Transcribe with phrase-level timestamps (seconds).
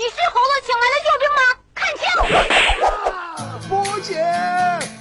[0.00, 1.42] 你是猴子请来的救兵吗？
[1.76, 2.08] 看清！
[3.68, 4.16] 波姐，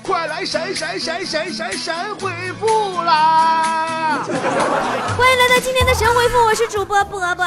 [0.04, 2.30] 快来闪闪闪闪闪闪回
[2.60, 4.20] 复啦！
[5.18, 7.46] 欢迎来到今天的神回复，我是主播波波。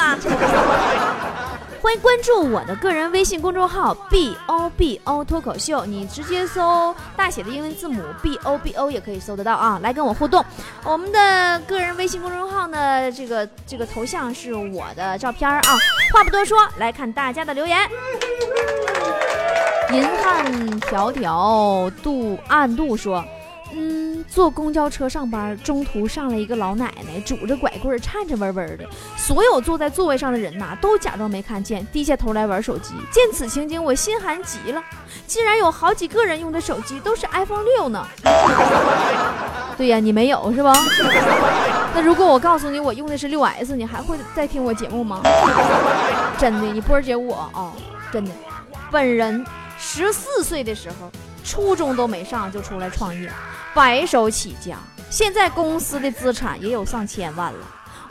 [1.83, 10.43] 欢迎关注我的个人微信公众号 b o b o 脱口秀，你直接搜大写的英文字母 b o b o 也可以搜得到啊，来跟我互动。
[10.85, 15.61] 我们的个人微信公众号呢，这个这个头像是我的照片啊。
[16.13, 17.77] 话不多说，来看大家的留言。
[19.91, 23.21] 银汉迢迢度暗度说。
[23.75, 28.85] 嗯，坐公交车上班，中途上来一个老奶奶，拄着拐棍，颤颤巍巍的。
[29.17, 32.93] 所有坐在座位上的人呐，都假装没看见，低下头来玩手机。
[33.11, 34.81] 见此情景，我心寒极了。
[35.25, 38.07] 竟然有好几个人用的手机都是 iPhone 六呢。
[39.77, 40.73] 对呀，你没有是吧？
[41.95, 45.21] 那如果我告诉你我用的是六 S，你还会再听我节目吗？
[46.37, 47.73] 真的，你波儿姐我啊，
[48.11, 48.31] 真的，
[48.91, 49.43] 本人
[49.79, 51.11] 十四岁的时候，
[51.43, 53.31] 初中都没上就出来创业。
[53.73, 54.77] 白手起家，
[55.09, 57.59] 现在公司的资产也有上千万了。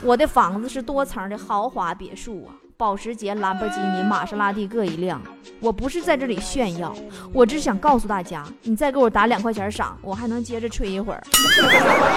[0.01, 5.21] 我的房子是多层的豪华别墅啊，保时捷、兰博基尼、玛莎拉蒂各一辆。
[5.61, 6.93] 我不是在这里炫耀，
[7.31, 11.23] 我只想告诉大家，你再给我打两块钱赏，我还能接着吹一会儿。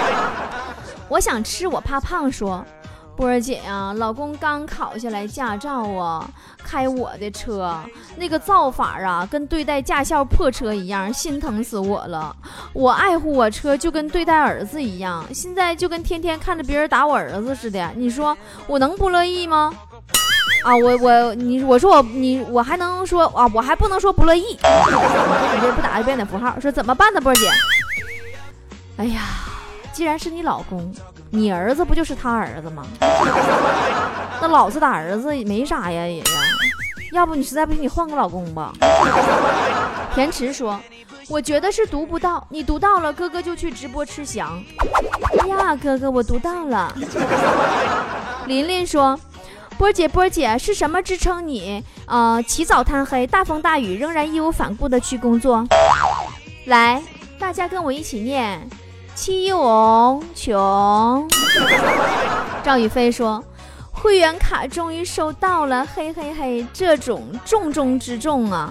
[1.07, 2.65] 我想吃，我怕胖，说。
[3.17, 6.29] 波儿姐呀，老公刚考下来驾照啊，
[6.63, 7.75] 开我的车，
[8.15, 12.35] 那个造法啊，跟对待驾校破车一样，心疼死我了。
[12.73, 17.91] 我爱护我车，就跟对待儿子一样，现在就跟天天看着别人打我儿子似的。
[17.95, 18.37] 你说
[18.67, 19.73] 我能不乐意吗？
[20.63, 24.43] 啊，我我你我说我你我还能说啊，我还不能说不乐意。
[24.43, 27.49] 你这不打个标点符号，说怎么办呢，波儿姐？
[28.97, 29.21] 哎呀，
[29.91, 30.93] 既然是你老公。
[31.29, 32.83] 你儿子不就是他儿子吗？
[34.41, 36.25] 那老子打儿子没啥呀也呀，
[37.11, 38.71] 要不你实在不行你换个老公吧。
[40.13, 40.79] 田池说
[41.27, 44.61] ：“我觉得是读不到，你读到了，哥哥就去直播吃翔。”
[45.41, 46.93] 哎呀，哥哥我读到了。
[48.47, 49.19] 琳琳说
[49.77, 51.83] ：“波姐波姐是什么支撑你？
[52.05, 55.65] 呃，起早贪黑，大风大雨，仍然义无反顾的去工作？
[56.65, 57.01] 来，
[57.39, 58.67] 大家跟我一起念。”
[59.17, 61.27] 七永穷，
[62.63, 63.43] 赵宇飞说
[63.91, 68.69] ：“会员卡终于收到了，嘿嘿嘿，这种重中之重啊！”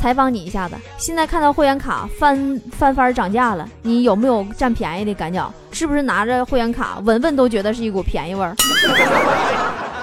[0.00, 5.52] 采访你一下子，现在看到会员卡翻翻番涨价了，你有没有占便宜的感觉？
[5.70, 8.56] 是不是拿着会员卡闻闻都觉得是一股便宜味儿？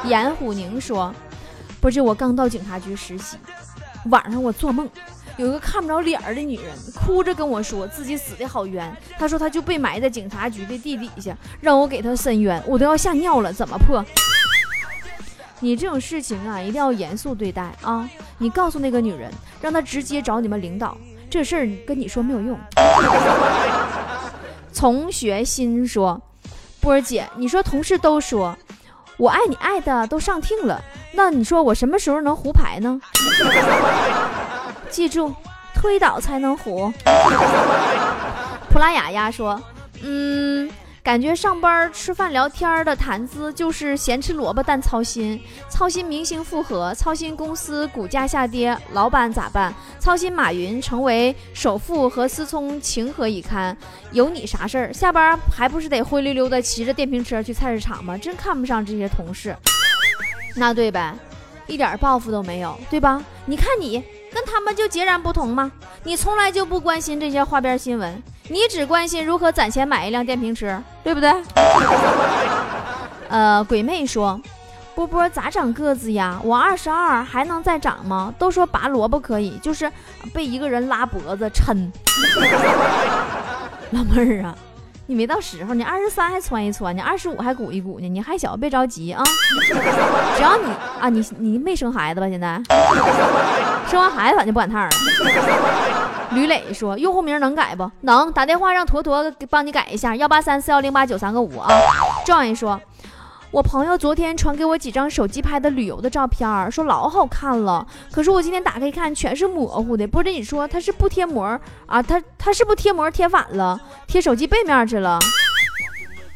[0.05, 1.11] 严虎宁说
[1.81, 3.35] ：“不是，我刚到警察局实习，
[4.11, 4.87] 晚上我做梦。”
[5.37, 8.95] 有一个看不着脸儿的女人，哭着跟我说自己死的好冤。
[9.17, 13.51] 她说她就被埋在警察局的地底下，让我给她伸冤，我都要吓尿了。
[13.51, 14.03] 怎么破？
[15.59, 18.07] 你这种事情啊，一定要严肃对待啊！
[18.37, 19.31] 你告诉那个女人，
[19.61, 20.97] 让她直接找你们领导。
[21.29, 22.57] 这事儿跟你说没有用。
[24.71, 26.21] 从学心说，
[26.79, 28.55] 波儿姐，你说同事都说
[29.17, 30.81] 我爱你爱的都上听了，
[31.13, 33.01] 那你说我什么时候能胡牌呢？
[34.95, 35.35] 记住，
[35.73, 36.89] 推倒才能活。
[38.69, 39.61] 普拉雅雅说
[40.01, 40.71] ：“嗯，
[41.03, 49.73] 感觉上班吃饭聊天的谈资就是咸吃萝卜淡操心，操心明星复合，操心公司股价下跌，老板咋办？
[49.99, 53.75] 操心马云成为首富和思聪情何以堪？
[54.13, 54.93] 有你啥事儿？
[54.93, 58.17] 下班还不是得灰溜溜的骑着电瓶车去菜市场吗？
[58.17, 59.53] 真看不上这些同事。
[60.55, 61.13] 那对呗，
[61.67, 63.21] 一点报复都没有，对吧？
[63.45, 64.01] 你看你。”
[64.35, 65.71] 跟他们就截然不同吗？
[66.03, 71.33] 你从来就不关心这些花边新闻，你只关心如何攒钱买一辆电瓶车，对不对？
[73.29, 74.37] 呃，鬼妹说，
[74.93, 76.37] 波波咋长个子呀？
[76.43, 78.33] 我二十二，还能再长吗？
[78.37, 79.89] 都说拔萝卜可以，就是
[80.33, 81.89] 被一个人拉脖子抻。
[83.91, 84.53] 老妹儿啊。
[85.07, 88.09] 你没到时候，你二十三还穿一穿，呢二十五还鼓一鼓呢。
[88.09, 89.23] 你还小，别着急啊。
[90.35, 90.63] 只要你
[90.99, 92.27] 啊，你你没生孩子吧？
[92.27, 92.59] 现在
[93.87, 94.89] 生完孩子咋就不赶趟了？
[96.31, 98.31] 吕磊说：“用户名能改不能？
[98.33, 101.69] 打电话让坨坨帮你改一下，幺八三四幺零八九三个五啊。”
[102.25, 102.79] 状元说。
[103.55, 107.87] 我朋友昨天传给我几张手机拍的旅游的照片，说老好看了。
[108.11, 110.05] 可是我今天打开一看，全是模糊的。
[110.05, 112.03] 不是你说他是不贴膜啊？
[112.03, 115.17] 他他是不是贴膜贴反了，贴手机背面去了？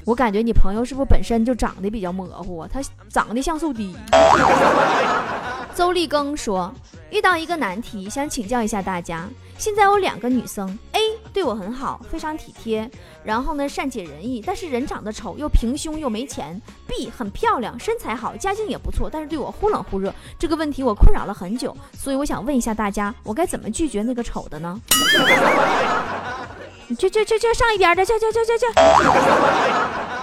[0.06, 2.66] 我感觉你朋友是不是本身就长得比较模糊？
[2.72, 2.80] 他
[3.10, 3.94] 长得像素低。
[5.76, 6.74] 邹立庚说，
[7.10, 9.28] 遇到一个难题，想请教一下大家。
[9.58, 11.19] 现在有两个女生 A。
[11.34, 12.90] 对我很好，非常体贴，
[13.24, 16.60] 然后呢善解人意，但是人长得丑，又平胸又没钱。
[16.88, 20.14] B 很漂亮，身材好，家境也不错，但是对我忽冷忽热。
[20.38, 24.80] 这个问题我困扰了很久，所以我想问一下大家，我该怎么拒绝那个丑的呢？
[26.88, 28.66] 你去去去去上一边的，去去去去去。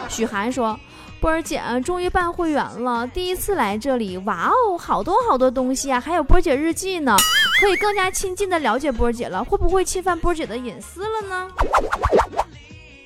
[0.09, 0.79] 许涵说。
[1.19, 7.17] 波儿姐终于办会员了，第一次来这里，哇哦，好多好多东西啊，还有波儿姐日记呢，
[7.61, 9.43] 可以更加亲近的了解波儿姐了。
[9.43, 11.49] 会不会侵犯波儿姐的隐私了呢？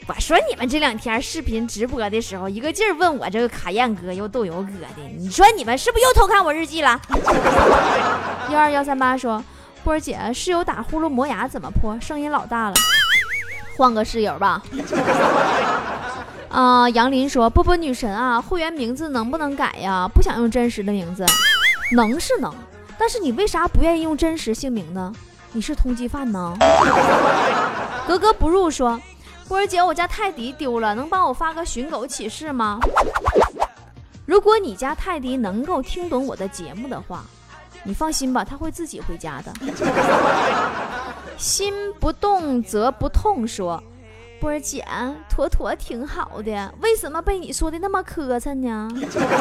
[0.06, 7.00] 我说你们这两天视频直播的时候，一个劲儿问我这个卡宴哥又豆油哥的，你说你们是不是又偷看我日记了？
[8.50, 9.41] 幺二幺三八说，
[9.85, 11.96] 波儿姐室友打呼噜磨牙怎么破？
[12.00, 12.75] 声音老大了，
[13.76, 14.61] 换个室友吧。
[16.49, 20.11] 啊， 杨林说：“波波女神啊，会员名字能不能改呀？
[20.12, 21.25] 不想用真实的名字，
[21.93, 22.53] 能是能，
[23.00, 25.11] 但是你为啥不愿意用真实姓名呢？
[25.52, 26.55] 你是通缉犯呢？”
[28.06, 29.00] 格格不入说
[29.49, 32.79] ：“波儿姐，我家泰迪丢了，能帮我发个寻狗启事吗？
[34.26, 37.25] 如果你家泰迪能够听懂我的节目的话，
[37.85, 39.50] 你放心吧，他会自己回家的。
[41.38, 43.82] ”心不动则不痛说。
[44.40, 44.82] 波儿姐，
[45.28, 48.88] 妥妥挺好的，为什么被你说的那么磕碜呢？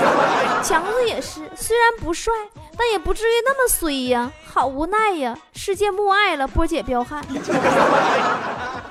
[0.62, 2.34] 强子也是，虽然不帅，
[2.78, 6.46] 但也不至于那么衰呀，好无奈呀，世界默哀了。
[6.48, 7.24] 波姐彪悍，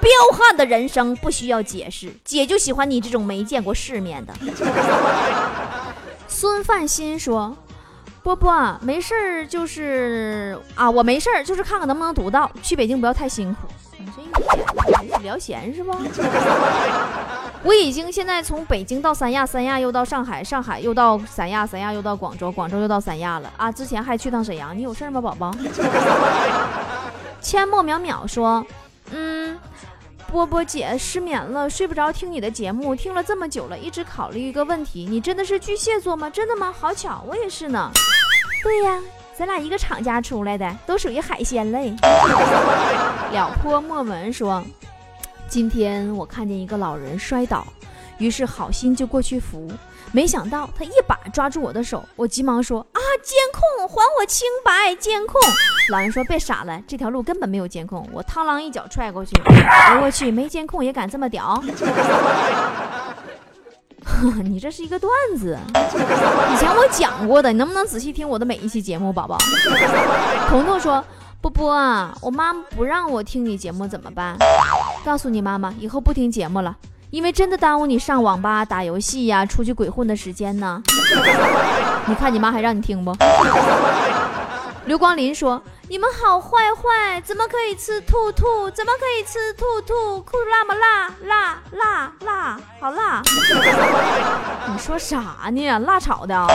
[0.01, 4.33] 彪悍的人生不需要解释，姐就喜欢你这种没见过世面的。
[6.27, 7.55] 孙范新说
[8.23, 13.69] ：“波波，没事儿就是啊，我没事儿就是看看能不能读到，去北京不要太辛苦。”
[15.29, 15.93] 聊闲是不？
[17.63, 23.71] 我已经现在从北京到三亚，三亚又到上海，上海又到三亚，三亚又到广州，广州又到三亚了啊！
[23.71, 25.53] 之前还去趟沈阳，你有事吗，宝宝？
[27.43, 28.65] 阡陌淼淼说
[29.13, 29.59] ：“嗯，
[30.31, 36.31] 波波姐失眠了，睡不着，听你的节目听了这么久了，一直考虑一个问题：你真的是巨蟹座吗？
[36.31, 36.73] 真的吗？
[36.81, 37.91] 好巧，我也是呢。
[38.63, 38.99] 对呀。”
[39.39, 41.95] 咱俩一个厂家出来的，都属于海鲜类。
[43.33, 44.61] 了坡莫文说
[45.49, 47.67] ：“今天我看见一个老人摔倒，
[48.19, 49.67] 于是好心就过去扶，
[50.13, 54.95] 没想到他一把抓住我的手，我急忙说：啊，监控，还我清白！
[54.97, 55.41] 监控！
[55.91, 58.07] 老人说：别傻了，这条路根本没有监控。
[58.13, 61.59] 我螳螂一脚踹过去，哎我去，没监控也敢这么屌！”
[64.45, 69.39] 你这是一个段子，以前我讲过的，你能不能仔细听我的每一期节目，宝宝？
[70.49, 71.03] 彤彤说
[71.41, 74.37] ：“波波啊，我妈不让我听你节目怎么办？
[75.05, 76.77] 告诉你妈妈，以后不听节目了，
[77.11, 80.83] 因为真的耽误你上网吧打游戏呀，出去鬼混的时间呢。
[82.07, 83.15] 你看你妈还让你听不？”
[84.87, 88.71] 刘光林说：“你们好坏坏，怎么可以吃兔兔？
[88.71, 90.23] 怎么可以吃兔兔？
[90.23, 93.23] 酷辣么辣辣辣辣，好辣！
[94.73, 95.79] 你说啥呢？
[95.81, 96.47] 辣炒的。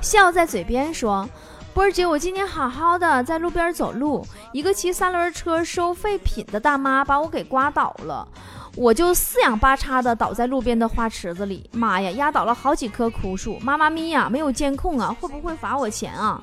[0.00, 1.28] 笑在嘴边说：
[1.78, 8.26] 波儿姐，我今天好好的在路边走路，一个骑三轮车收废品的大妈把我给刮倒了。”
[8.74, 13.60] 我就四仰八叉的倒在路边的花池子里，妈呀，压倒了好几棵枯树！
[13.60, 16.42] 妈妈咪呀，没有监控啊，会不会罚我钱啊？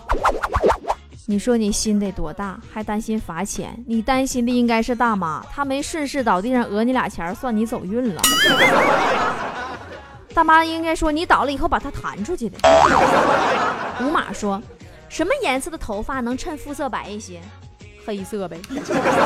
[1.25, 3.77] 你说你心得多大，还担心罚钱？
[3.85, 8.21] 你担心的应该是大妈，她没顺势倒地上讹你俩钱，算你走运了。
[10.33, 12.57] 大妈应该说你倒了以后把她弹出去的。
[14.01, 14.61] 五马说，
[15.15, 17.39] 什么颜色的头发能衬肤色白一些？
[18.05, 18.59] 黑色呗。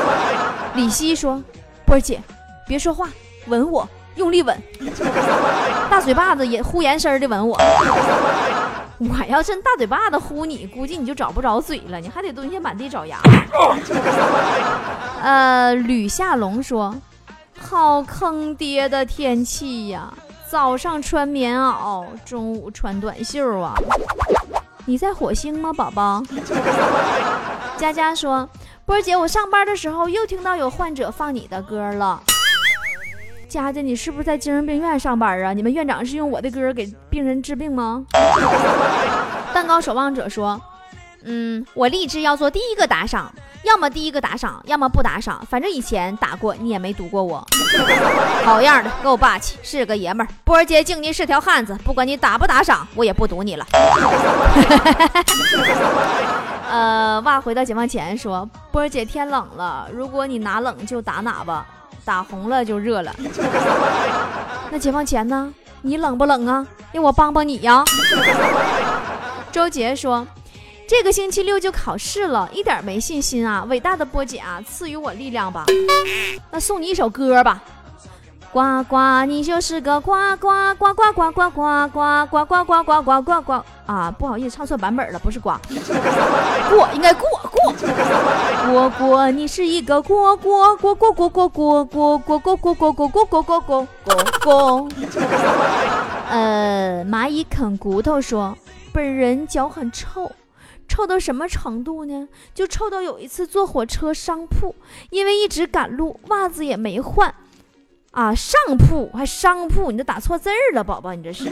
[0.75, 1.41] 李希说，
[1.83, 2.21] 波儿姐。
[2.67, 3.09] 别说话，
[3.47, 4.55] 吻我，用力吻，
[5.89, 7.59] 大嘴巴子也呼延伸的吻我。
[8.99, 13.17] 我要真大嘴巴子呼你，估计你就找不着嘴了，你还得蹲下满地找牙。
[15.23, 16.95] 呃，吕夏龙说
[17.59, 20.13] ：“好坑爹的天气呀，
[20.47, 23.73] 早上穿棉袄，中午穿短袖啊。”
[24.89, 26.23] 你在火星吗，宝宝？
[27.77, 28.49] 佳佳说
[28.87, 32.19] ：“波儿姐，我上班的时候又听到有患者放你的歌了。”
[33.47, 35.53] 佳佳，你是不是在精神病院上班啊？
[35.53, 38.03] 你们院长是用我的歌给病人治病吗？
[39.53, 40.59] 蛋糕守望者说
[41.23, 43.31] ：“嗯，我立志要做第一个打赏，
[43.63, 47.45] 要么第一个打赏，要么不打赏，反正以前打过，你也没堵过我。
[48.45, 50.29] 好样的，够霸气，是个爷们儿。
[50.43, 53.65] 波儿姐敬您是条汉子，不管你打不打赏，我也不堵你了。
[56.69, 61.65] 呃，哇，回到解放前说，波儿姐天冷了，如果你哪冷就打哪吧。”
[62.05, 63.13] 打红了就热了，
[64.71, 65.53] 那解放前呢？
[65.83, 66.65] 你冷不冷啊？
[66.91, 67.83] 要我帮帮你呀？
[69.51, 70.25] 周杰说
[70.89, 73.63] ：“这个星期六就考试了，一点没信心啊！
[73.69, 75.65] 伟大的波姐啊，赐予我力量吧。
[76.49, 77.61] 那送你一首歌吧。
[78.51, 84.11] 呱呱，你就是个呱呱呱呱呱呱呱呱呱呱呱呱呱呱呱啊！
[84.17, 85.51] 不好意思，唱错版本了，不是呱，
[86.71, 87.71] 过应该过过。
[88.71, 93.87] 果果，你是一个果果果果果果果果果果果果果果果果果
[94.43, 94.89] 果。
[96.31, 98.57] 呃，蚂蚁啃骨头说，
[98.91, 100.31] 本人脚很臭。
[100.89, 102.27] 臭到什么程度呢？
[102.53, 104.75] 就臭到有一次坐火车商铺，
[105.11, 107.33] 因为一直赶路，袜子也没换。
[108.11, 111.47] 啊，上铺还商铺，你这打错字儿了，宝宝，你这是。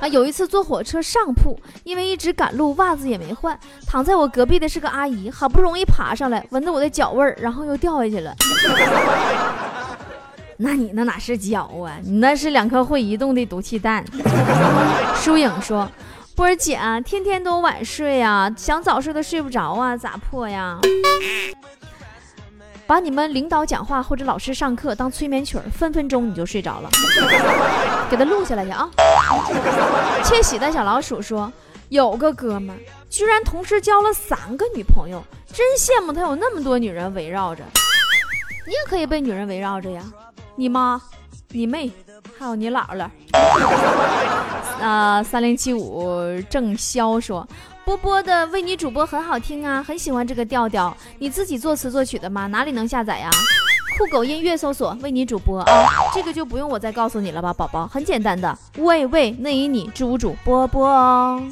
[0.00, 8.32] 啊，有一次坐火车上铺，因为一直赶路，袜子也没换，躺在我隔壁的是个阿姨，好不容易爬上来，闻着我的脚味儿，然后又掉下去了。
[10.58, 11.98] 那你那哪是脚啊？
[12.02, 14.04] 你那是两颗会移动的毒气弹。
[15.16, 15.90] 疏影说。
[16.38, 20.78] 波儿姐啊，天天都晚睡呀，想早睡都睡不着啊，咋破呀？
[22.86, 26.88] 把你们领导讲话或者老师上课当催眠曲儿，分分钟你就睡着了。
[28.08, 28.88] 给他录下来去啊！
[30.22, 31.52] 窃喜的小老鼠说，
[31.88, 32.78] 有个哥们儿
[33.10, 35.20] 居然同时交了三个女朋友，
[35.52, 37.64] 真羡慕他有那么多女人围绕着。
[38.64, 40.04] 你也可以被女人围绕着呀，
[40.54, 41.02] 你妈，
[41.48, 41.90] 你妹。
[42.38, 43.08] 还有你姥姥，
[44.80, 46.12] 呃，三零七五
[46.48, 47.46] 郑潇说，
[47.84, 50.96] 波波的为你主播很好听啊，很喜欢这个调调。
[51.18, 52.46] 你自己作词作曲的吗？
[52.46, 53.30] 哪里能下载呀？
[53.98, 58.56] 酷狗音乐搜索为你主播啊，这个就不用我再告诉你了吧，宝宝，很简单的。
[58.76, 61.42] 喂喂，那以你主主播波。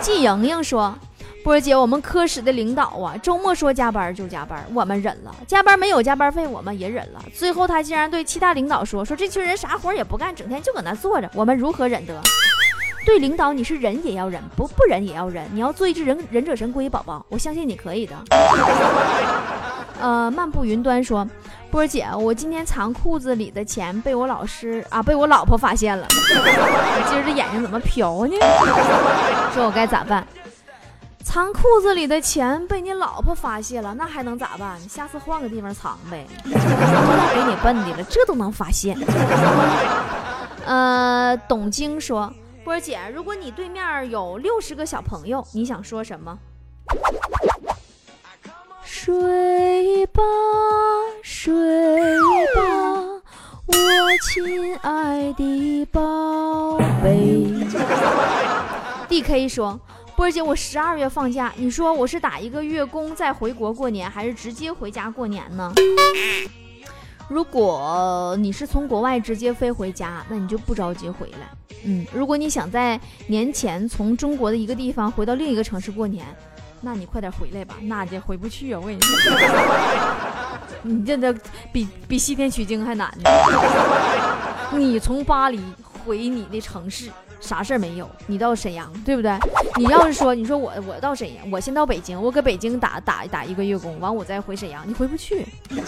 [0.00, 0.94] 季莹莹说。
[1.44, 7.24] 波姐，我们科室的领导啊，周末说加班就加班，我们忍了；加班没有加班费，我们也忍了。
[7.34, 12.20] 最后他竟然对其他领导说：“说这群人啥活也不干，整天就搁那坐着，我们如何忍得？”
[13.06, 15.48] 对领导，你是忍也要忍，不不忍也要忍。
[15.54, 18.14] 你要做一只忍忍者神龟宝宝，我相信你可以的。
[20.00, 21.26] 呃，漫步云端说
[21.70, 26.06] ：“波姐，我今天藏裤子里的钱被我老师啊，被我老婆发现了。
[27.08, 28.34] 今儿这眼睛怎么飘呢？
[29.54, 30.26] 说我该咋办？”
[31.28, 34.80] 藏裤子里的钱被你老婆发现了，那还能咋办？
[34.80, 36.26] 你下次换个地方藏呗。
[36.42, 36.50] 那
[37.34, 38.98] 给你笨的了，这都能发现。
[40.64, 42.32] 呃，董晶说
[42.64, 46.38] ：“波儿姐，如果你对面有六十个小朋友，你想说什么？”
[48.82, 50.22] 睡吧，
[51.22, 51.52] 睡
[52.56, 52.62] 吧，
[53.66, 53.74] 我
[54.32, 57.46] 亲爱的宝贝。
[59.10, 59.78] D.K 说。
[60.18, 65.72] 波儿姐，我十二月放假，你说我是打一个月工再回国过年，还是直接回家过年呢？
[67.28, 71.76] 如果你是从国外直接飞回家，那你就不着急回来。
[71.84, 76.26] 嗯，如果你想在年前从中国的一个地方回到另一个城市过年，
[76.80, 78.80] 那你快点回来吧，那就回不去啊！
[78.82, 79.38] 我跟你说，
[80.82, 81.32] 你这这
[81.72, 83.30] 比比西天取经还难呢。
[84.76, 85.62] 你从巴黎
[86.04, 87.08] 回你的城市。
[87.40, 89.32] 啥事儿没有，你到沈阳对不对？
[89.76, 95.46] 你要是说，你说我我到沈阳，我先到北京，我搁北京打打打一个月工，完我再回沈阳，你回不去。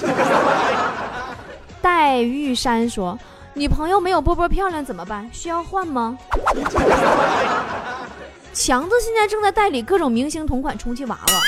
[1.83, 3.19] 戴玉山说
[3.55, 5.29] ：“女朋友没有波波漂亮怎么办？
[5.33, 6.17] 需要换吗？”
[8.53, 11.41] 强子现在正在代理各种明星同款充气娃娃，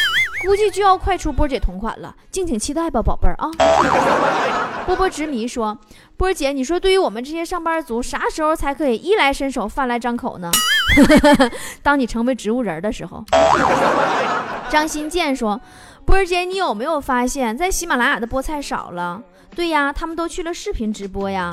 [0.45, 3.51] 估计就要快出波姐同款了，敬请期待吧，宝贝儿啊！
[4.85, 5.79] 波波执迷说。
[6.17, 10.51] 波姐，你说对于我们这些上班族，啥时候才可以衣来伸手、饭来张口呢？
[11.83, 13.25] 当你成为植物人的时候。
[14.71, 15.61] 张新建说
[16.07, 19.21] ：“波姐，你有没有发现，在喜马拉雅的菠菜少了？
[19.55, 21.53] 对呀，他们都去了视频直播呀。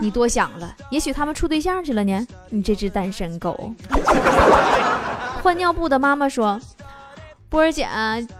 [0.00, 2.26] 你多想了，也许他们处对象去了呢。
[2.50, 3.72] 你这只单身狗。”
[5.42, 6.58] 换尿布的妈妈说
[7.54, 7.86] ：“波儿姐，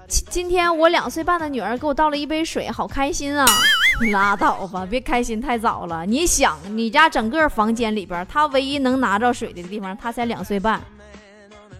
[0.08, 3.46] 今天我两岁半的女儿给我倒了一杯水，好开心啊。
[4.02, 6.04] ”你拉倒吧，别开心太早了。
[6.04, 10.80] 你想，你家整个房间里边，她唯一能拿着水的地方，她才两岁半，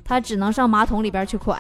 [0.05, 1.57] 她只能上马桶里边去蒯。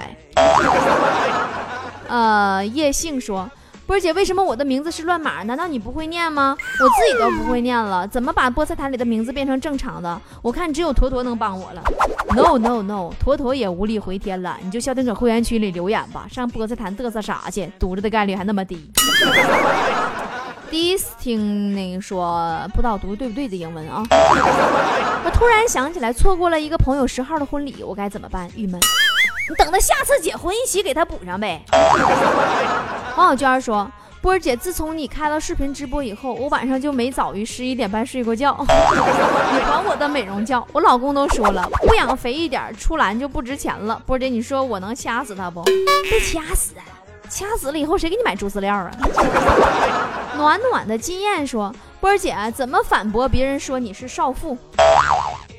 [2.06, 3.50] 呃，叶杏说
[3.84, 5.42] ：“波儿姐，为什么我的名字是乱码？
[5.42, 6.56] 难道你不会念吗？
[6.78, 10.20] 我自己都不会念了，怎么把菠菜坛里的名字变成正常的？
[10.40, 11.82] 我看只有坨坨能帮我了。
[12.34, 14.56] No No No，妥妥也无力回天了。
[14.62, 17.70] 你就消停搁会员区里留言吧，上菠菜坛嘚瑟啥去？
[17.78, 18.90] 堵着的概率还那么低。”
[20.70, 24.02] 第一次听那个说不知道读的对不对的英文啊！
[24.10, 28.50] 我突然想起来，错过了一个朋友十号的婚礼，我该怎么办？
[28.56, 28.80] 郁闷。
[29.48, 31.62] 你等他下次结婚一起给他补上呗。
[33.16, 33.88] 王小娟说
[34.24, 38.56] ：“波儿姐，自从你开了视频直播以后，我晚上就没早于十一点半睡过觉。
[39.52, 44.00] 你管我的美容觉，我老公都说了，不养肥一点，出栏就不值钱了。
[44.06, 45.62] 波儿姐，你说我能掐死他不？
[46.10, 46.72] 被掐死，
[47.28, 48.90] 掐死了以后谁给你买猪饲料啊？
[50.38, 54.56] 暖暖的金燕说，波儿姐怎么反驳别人说你是少妇？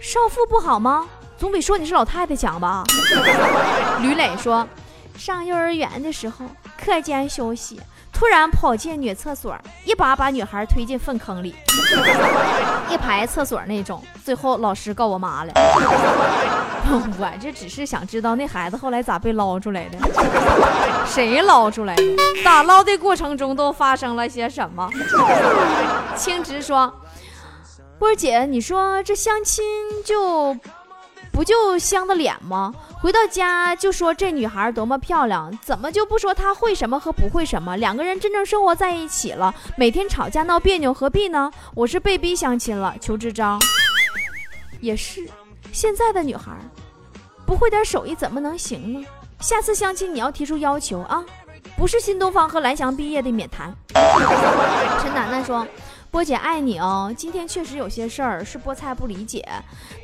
[0.01, 1.07] 少妇不好吗？
[1.37, 2.83] 总比说你是老太太强吧？
[4.01, 4.67] 吕磊说，
[5.15, 6.45] 上幼儿园的时候，
[6.83, 7.79] 课间休息，
[8.17, 9.53] 突然跑进女厕所，
[9.83, 11.53] 一把把女孩推进粪坑里，
[12.89, 14.01] 一排厕所那种。
[14.23, 15.51] 最后老师告我妈了。
[16.87, 19.97] 我这只是想知道那孩子后来咋被捞出来的，
[21.05, 22.03] 谁捞出来的？
[22.43, 24.89] 打捞的过程中都发生了些什么？
[26.15, 26.93] 青直说，
[27.99, 29.65] 波姐，你说这相亲
[30.05, 30.55] 就。
[31.35, 32.73] 不就相的脸吗？
[33.01, 37.75] 回到家就说这女孩多么漂亮，怎么就不说她会什么和不会什么？
[37.75, 41.51] 两个人真正生活在一起了，每天吵架闹别扭，何必呢？
[41.73, 43.59] 我是被逼相亲了，求支招。
[44.79, 45.27] 也是，
[45.73, 46.53] 现在的女孩
[47.45, 49.05] 不会点手艺怎么能行呢？
[49.41, 51.21] 下次相亲你要提出要求啊，
[51.75, 53.75] 不是新东方和蓝翔毕业的免谈。
[53.93, 55.67] 陈楠楠说。
[56.15, 59.45] 波姐爱你哦，今天确实有些事儿是菠菜不理解，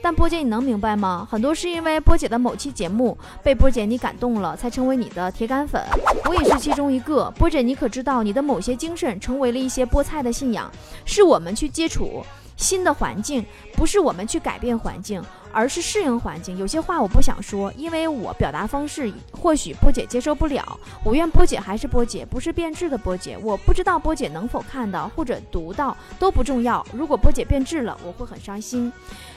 [0.03, 1.25] 但波姐你能明白吗？
[1.32, 5.82] 很多是因为波姐的某期节目被波姐你感动了，才成为你的铁杆粉，
[6.25, 7.32] 我也是其中一个。
[7.38, 10.70] 波姐你可知道，你的某些精神成为了一些菠菜的信仰，
[11.06, 12.22] 是我们去接触
[12.62, 15.22] 新的环境，不是我们去改变环境。
[15.53, 20.80] 而是适应环境，有些话我不想说，因为我表达方式或许波姐接受不了。
[21.03, 23.38] 我愿波姐还是波姐，不是变质的波姐。
[23.38, 26.86] 我不知道波姐能否看到或者读到都不重要。
[26.94, 28.89] 如果波姐变质了，我会很伤心，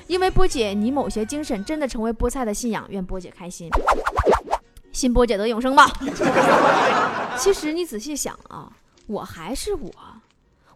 [0.07, 2.87] 因为波姐你某些精神真的成为菠菜的信仰。
[2.91, 3.69] 愿波姐开心，
[4.93, 5.91] 信波姐得永生吧。
[7.37, 8.71] 其实你仔细想啊，
[9.09, 9.91] 我还是我。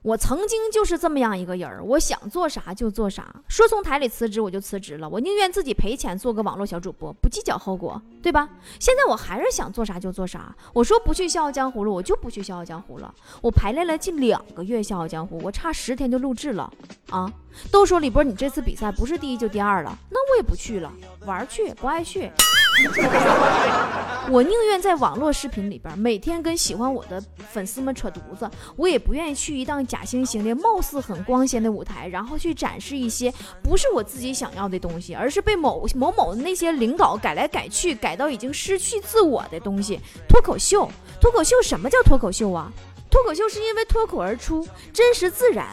[0.03, 8.49] 我曾经就是这么样一个人儿，我想做啥就做啥，说从台里辞职我就辞职了，我宁愿自己赔钱做个网络小主播，不计较后果，对吧？
[8.79, 13.13] 现在我还是想做啥就做啥，我说不去《笑傲江湖》了，我就不去《笑傲江湖》了。
[13.41, 16.73] 我排练了近两个月《笑傲江湖》，我差十天就录制了
[17.11, 17.31] 啊！
[17.73, 20.93] 都说李波你这次比赛不是第一就第二了，那我也不去了，
[21.27, 22.31] 玩去不爱去。
[24.31, 39.99] 我宁愿在网络视频里边每天跟喜欢我的粉丝们扯犊子，我也不愿意去一档假惺惺的、貌似很光鲜的舞台，然后去展示一些不是我自己想要的东西，而是被某某某那些领导改来改去，改到已经失去自我的东西。
[40.29, 42.71] 脱口秀，脱口秀，什么叫脱口秀啊？
[43.11, 45.67] 脱口秀是因为脱口而出，真实自然。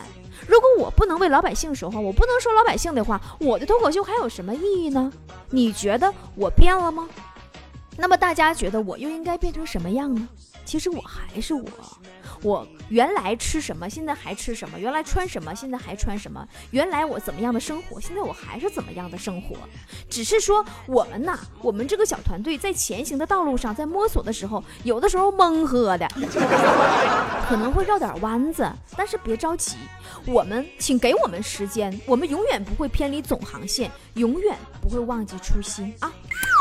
[0.47, 5.11] 如果我不能为老百姓说话，我不能说老百姓的话，我的脱口秀还有什么意义呢？
[5.49, 7.07] 你觉得我变了吗？
[7.97, 10.27] 那么大家觉得我又应该变成什么样呢？
[10.65, 11.63] 其实我还是我。
[12.45, 19.55] 我原来吃什么，现在还吃什么；原来穿什么，现在还穿什么；原来我怎么样的生活，现在我还是怎么样的生活。
[20.07, 26.07] 只是说我们呐，我们这个小团队在前行的道路上，在摸索的时候，有的时候蒙喝的，
[27.49, 29.77] 可能会绕点弯子，但是别着急，
[30.27, 36.13] 我们请给我们时间，我们永远不会偏离总航线，永远不会忘记初心啊！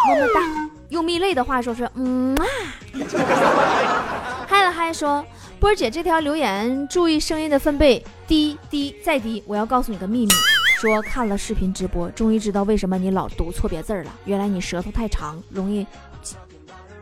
[0.09, 0.70] 么么哒。
[0.88, 2.47] 用蜜泪的话说是嗯啊。
[4.49, 5.23] 嗨了嗨说。
[5.64, 9.42] 波儿姐，这条留言注意声音的分贝，低低再低。
[9.46, 10.33] 我要告诉你个秘密，
[10.79, 14.12] 说看了视频直播，终于知道为什么你老读错别字了。
[14.27, 15.87] 原来你舌头太长，容易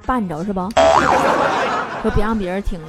[0.07, 0.69] 绊着是吧？
[2.03, 2.87] 说别让别人听了。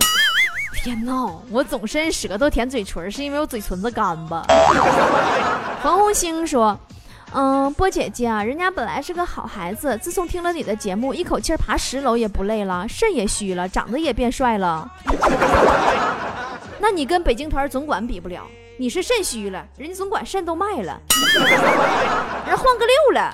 [0.83, 4.45] 天呐，我总伸舌头舔嘴唇，是因为我嘴唇子干吧？
[5.81, 6.79] 黄红星说。
[7.35, 14.87] 嗯，波姐姐啊，人家本来是个好孩子，自从听了你的节目，一口气爬十楼也不累了，肾也虚了，长得也变帅了。
[16.79, 18.43] 那你跟北京团总管比不了，
[18.77, 20.99] 你是肾虚了，人家总管肾都卖了，
[22.45, 23.31] 人换个六了。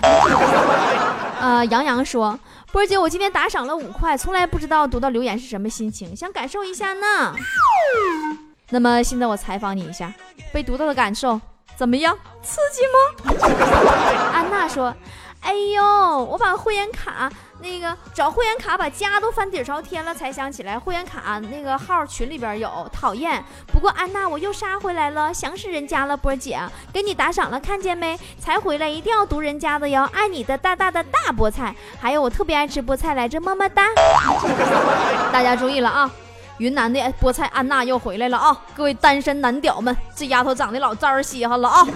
[1.42, 2.40] 呃，杨洋说，
[2.72, 7.36] 波姐，我今天打赏了五块，从来不知道读到留言是什么心情，想感受一下呢。
[8.70, 10.14] 那么现在我采访你一下，
[10.54, 11.42] 被读到的感受。
[11.80, 12.14] 怎么样，
[12.44, 13.40] 刺激吗？
[14.36, 14.94] 安娜说
[15.40, 15.82] ：“哎呦，
[16.26, 23.42] 我把会员卡那个找会员卡，把家都翻底朝天了，才想起来会员卡那个号群里边有，讨厌。
[23.68, 26.60] 不过安娜，我又杀回来了，想死人家了，波姐，
[26.92, 28.20] 给你打赏了，看见没？
[28.38, 33.84] 才回来，一定要读人家的哟，爱你的大大的大菠菜，还有我特别爱吃菠菜来着，么么哒。
[35.32, 36.12] 大家注意了啊！”
[36.60, 38.56] 云南的菠菜安娜又回来了啊！
[38.76, 41.88] 各位单身男屌们，这丫头长得老招人稀罕了啊，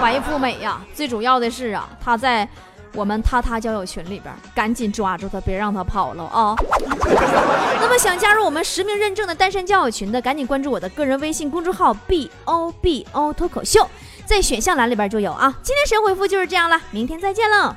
[0.00, 0.78] 白富美呀！
[0.94, 2.46] 最主要的是啊，她在
[2.94, 6.54] 我们他他交友群里边，赶紧抓住她，别让她跑了啊！
[7.80, 13.88] 那么想加入我们实名认证的单身交友群的，赶紧关注我的个人微信公众号 b o b o 脱口秀，
[14.26, 15.54] 在选项栏里边就有啊。
[15.62, 17.74] 今天神回复就是这样了，明天再见了。